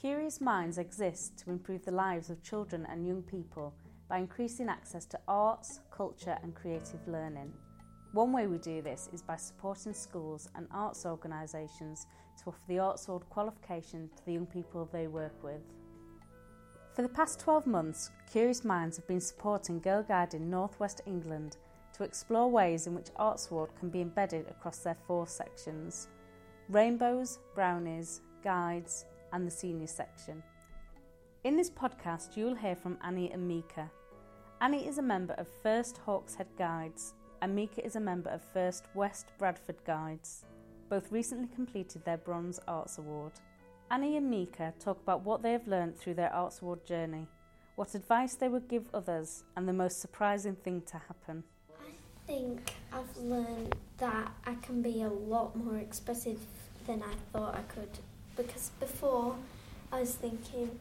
[0.00, 3.74] Curious Minds exists to improve the lives of children and young people
[4.08, 7.50] by increasing access to arts, culture, and creative learning.
[8.12, 12.06] One way we do this is by supporting schools and arts organisations
[12.38, 15.62] to offer the Arts Award qualification to the young people they work with.
[16.94, 21.56] For the past 12 months, Curious Minds have been supporting Girlguiding North West England
[21.94, 26.08] to explore ways in which Arts Award can be embedded across their four sections
[26.68, 30.42] rainbows, brownies, guides, and the senior section.
[31.44, 33.90] In this podcast, you'll hear from Annie and Mika.
[34.60, 38.86] Annie is a member of First Hawkshead Guides, and Mika is a member of First
[38.94, 40.44] West Bradford Guides.
[40.88, 43.32] Both recently completed their Bronze Arts Award.
[43.90, 47.28] Annie and Mika talk about what they have learned through their Arts Award journey,
[47.76, 51.44] what advice they would give others, and the most surprising thing to happen.
[51.78, 51.90] I
[52.26, 56.40] think I've learned that I can be a lot more expressive
[56.86, 57.98] than I thought I could.
[58.36, 59.36] Because before
[59.92, 60.78] I was thinking,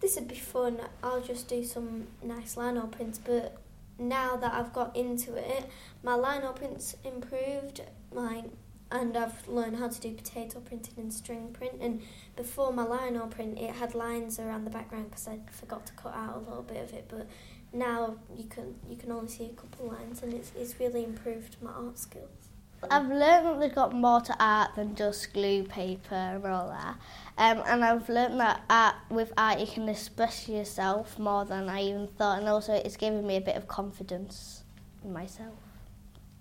[0.00, 3.56] this would be fun, I'll just do some nice lino prints, but
[3.98, 5.66] now that I've got into it,
[6.02, 7.80] my lino prints improved,
[8.14, 8.44] my
[8.90, 11.74] and I've learned how to do potato printing and string print.
[11.80, 12.02] And
[12.36, 16.14] before my lino print, it had lines around the background because I forgot to cut
[16.14, 17.06] out a little bit of it.
[17.08, 17.26] But
[17.72, 21.56] now you can you can only see a couple lines, and it's it's really improved
[21.60, 22.43] my art skills.
[22.90, 26.96] I've learned that they've got more to art than just glue paper and all that.
[27.36, 31.82] Um, and I've learned that art, with art you can express yourself more than I
[31.82, 32.38] even thought.
[32.38, 34.64] And also it's given me a bit of confidence
[35.04, 35.54] in myself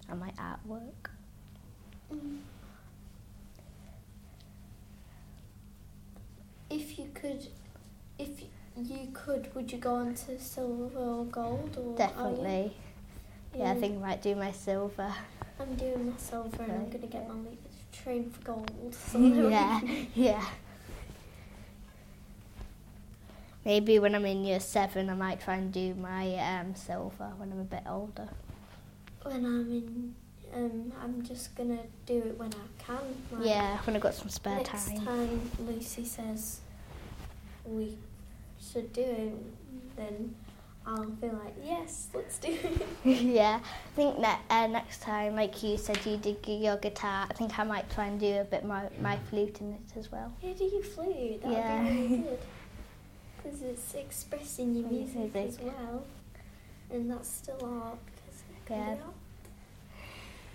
[0.09, 1.09] and my artwork.
[6.69, 7.47] If you could,
[8.17, 8.41] if
[8.75, 11.77] you could, would you go on to silver or gold?
[11.77, 12.73] Or Definitely.
[13.55, 15.13] Yeah, I think I might do my silver.
[15.59, 17.57] I'm doing my silver and I'm going to get my lead
[17.91, 18.95] train for gold.
[18.95, 19.79] So yeah,
[20.15, 20.45] yeah.
[23.65, 27.51] Maybe when I'm in year seven, I might try and do my um, silver when
[27.51, 28.27] I'm a bit older.
[29.21, 30.15] When I'm in,
[30.53, 32.97] um, I'm just going to do it when I can.
[33.31, 35.05] Like, Yeah, when I've got some spare Next time.
[35.05, 36.59] time Lucy says
[37.65, 37.97] we
[38.59, 39.33] should do it,
[39.95, 40.35] then
[40.85, 42.87] I'll be like, yes, let's do it.
[43.05, 47.27] yeah, I think that uh, next time, like you said, you did your guitar.
[47.29, 50.11] I think I might try and do a bit my my flute in it as
[50.11, 50.31] well.
[50.41, 51.41] Yeah, do you flute?
[51.41, 51.83] That would Yeah.
[51.83, 52.39] be really good.
[53.43, 56.03] Because it's expressing your music, as well.
[56.91, 57.97] And that's still art.
[58.69, 58.95] Yeah.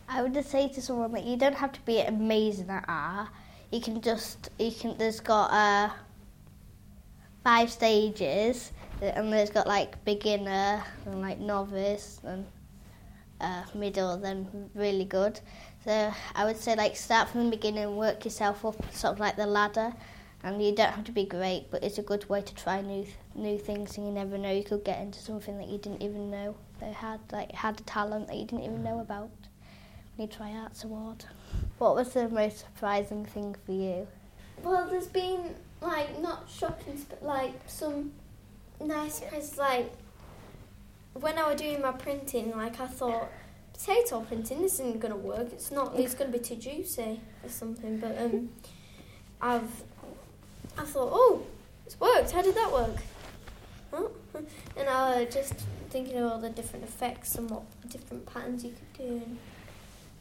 [0.09, 3.29] I would just say to someone that you don't have to be amazing at art.
[3.71, 4.97] You can just you can.
[4.97, 5.91] There's got uh,
[7.49, 12.45] five stages, uh, and there's got like beginner and like novice and
[13.41, 15.41] uh, middle, then really good.
[15.83, 19.37] So I would say like start from the beginning work yourself up, sort of like
[19.37, 19.95] the ladder.
[20.45, 23.07] And you don't have to be great, but it's a good way to try new
[23.35, 26.31] new things, and you never know you could get into something that you didn't even
[26.31, 29.31] know they had, like had a talent that you didn't even know about
[30.17, 31.25] when you try Arts Award.
[31.79, 34.07] What was the most surprising thing for you?
[34.63, 38.13] Well, there's been like not shocking, but like some
[38.81, 39.59] nice surprises.
[39.59, 39.93] Like
[41.15, 43.29] when I was doing my printing, like I thought
[43.73, 45.49] potato printing this isn't gonna work.
[45.53, 45.99] It's not.
[45.99, 47.99] It's gonna be too juicy or something.
[47.99, 48.51] But um,
[49.41, 49.83] I've
[50.77, 51.43] I thought, oh,
[51.87, 52.31] it's worked.
[52.31, 52.97] How did that work?
[53.93, 54.09] Huh?
[54.77, 55.55] And I was just
[55.91, 59.39] thinking of all the different effects and what different patterns you could do, and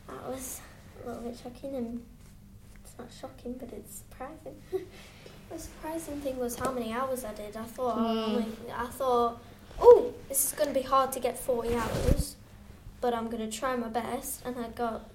[0.08, 0.62] that was
[1.04, 2.04] a little bit shocking and
[2.84, 4.56] it's not shocking, but it's surprising.
[5.50, 7.56] the surprising thing was how many hours I did.
[7.56, 9.42] I thought, I, only, I thought,
[9.80, 12.36] oh, this is going to be hard to get 40 hours,
[13.02, 15.10] but I'm going to try my best, and I got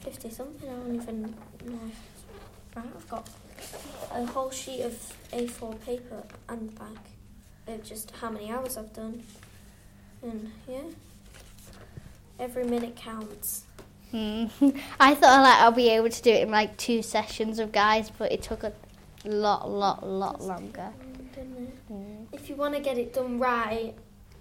[0.00, 0.68] 50 something.
[0.68, 1.78] I don't even know.
[2.76, 3.28] Right, I've got
[4.12, 4.92] a whole sheet of
[5.32, 7.10] A4 paper and the back
[7.66, 9.22] of just how many hours I've done,
[10.22, 10.82] and yeah,
[12.38, 13.64] every minute counts.
[14.10, 14.46] Hmm.
[15.00, 18.10] I thought like I'll be able to do it in like two sessions of guys,
[18.10, 18.72] but it took a
[19.24, 20.90] lot, lot, lot longer.
[21.34, 21.72] Didn't?
[21.92, 22.26] Mm.
[22.32, 23.94] If you want to get it done right,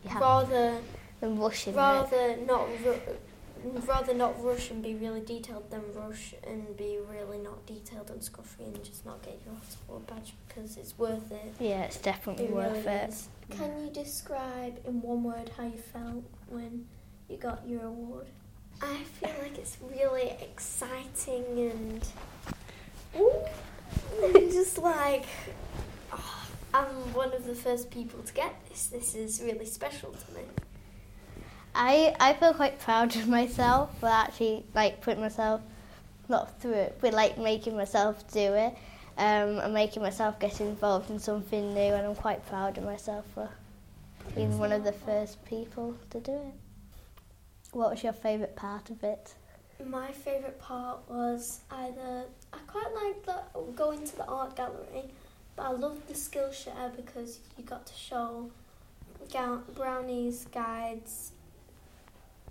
[0.03, 0.77] You have rather
[1.19, 1.77] than rushing it.
[1.77, 3.01] rather not ru-
[3.85, 8.21] rather not rush and be really detailed than rush and be really not detailed and
[8.21, 11.53] scruffy and just not get your Arts Award badge because it's worth it.
[11.59, 13.09] Yeah, it's definitely It worth really it.
[13.09, 13.27] is.
[13.49, 16.85] Can you describe in one word how you felt when
[17.27, 18.27] you got your award?
[18.81, 22.01] I feel like it's really exciting and
[22.47, 22.53] ooh,
[24.59, 25.25] just like
[26.11, 28.87] oh, I'm one of the first people to get this.
[28.87, 30.41] This is really special to me.
[31.73, 35.61] I I feel quite proud of myself for actually like putting myself
[36.27, 38.73] not through it, but like making myself do it.
[39.19, 43.25] um, and making myself get involved in something new, and I'm quite proud of myself
[43.33, 43.49] for
[44.33, 46.53] being one of the first people to do it.
[47.73, 49.33] What was your favourite part of it?
[49.85, 53.41] My favourite part was either I quite liked the,
[53.75, 55.05] going to the art gallery,
[55.55, 58.51] but I loved the Skillshare because you got to show
[59.31, 61.31] ga- brownies, guides,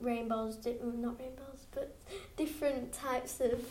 [0.00, 1.94] rainbows, di- mm, not rainbows, but
[2.36, 3.62] different types of.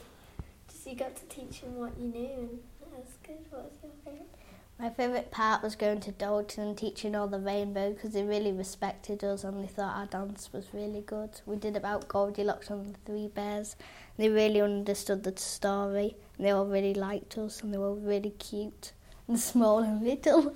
[0.69, 3.37] Just you got to teach them what you knew, and that was good.
[3.49, 4.29] What was your favourite?
[4.79, 8.51] My favourite part was going to Dalton and teaching all the rainbow because they really
[8.51, 11.41] respected us and they thought our dance was really good.
[11.47, 13.75] We did about Goldilocks and the Three Bears.
[14.17, 18.29] They really understood the story and they all really liked us and they were really
[18.29, 18.91] cute
[19.27, 20.55] and small and little.